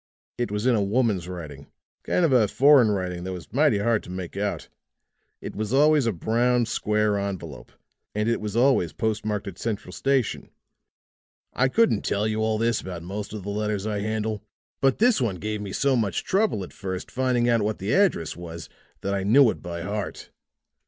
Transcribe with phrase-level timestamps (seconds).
[0.39, 1.67] It was in a woman's writing
[2.03, 4.67] kind of a foreign writing that was mighty hard to make out.
[5.41, 7.71] It was always a brown, square envelope,
[8.15, 10.49] and it was always post marked at Central Station.
[11.53, 14.41] I couldn't tell you all this about most of the letters I handle,
[14.81, 18.35] but this one gave me so much trouble at first finding out what the address
[18.35, 18.69] was
[19.01, 20.31] that I knew it by heart.